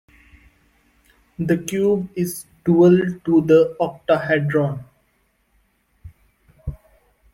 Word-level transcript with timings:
The 1.37 1.59
cube 1.59 2.09
is 2.15 2.47
dual 2.65 3.19
to 3.23 3.41
the 3.41 3.77
octahedron. 3.79 4.83